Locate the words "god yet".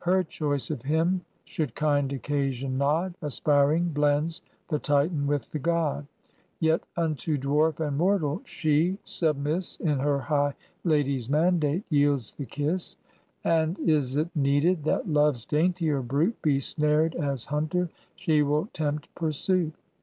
5.58-6.82